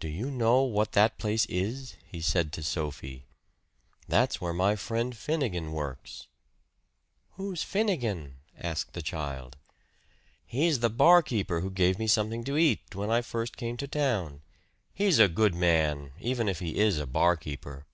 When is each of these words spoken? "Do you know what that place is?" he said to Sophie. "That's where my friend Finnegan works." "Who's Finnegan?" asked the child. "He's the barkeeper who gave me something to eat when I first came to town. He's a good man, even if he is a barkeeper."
"Do 0.00 0.08
you 0.08 0.32
know 0.32 0.62
what 0.64 0.90
that 0.94 1.16
place 1.16 1.46
is?" 1.46 1.94
he 2.04 2.20
said 2.20 2.52
to 2.54 2.62
Sophie. 2.64 3.24
"That's 4.08 4.40
where 4.40 4.52
my 4.52 4.74
friend 4.74 5.16
Finnegan 5.16 5.70
works." 5.70 6.26
"Who's 7.34 7.62
Finnegan?" 7.62 8.40
asked 8.58 8.94
the 8.94 9.00
child. 9.00 9.56
"He's 10.44 10.80
the 10.80 10.90
barkeeper 10.90 11.60
who 11.60 11.70
gave 11.70 12.00
me 12.00 12.08
something 12.08 12.42
to 12.42 12.58
eat 12.58 12.96
when 12.96 13.10
I 13.10 13.22
first 13.22 13.56
came 13.56 13.76
to 13.76 13.86
town. 13.86 14.42
He's 14.92 15.20
a 15.20 15.28
good 15.28 15.54
man, 15.54 16.10
even 16.18 16.48
if 16.48 16.58
he 16.58 16.76
is 16.76 16.98
a 16.98 17.06
barkeeper." 17.06 17.86